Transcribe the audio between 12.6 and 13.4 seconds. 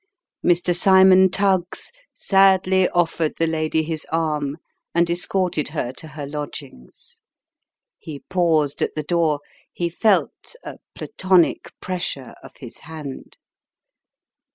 hand.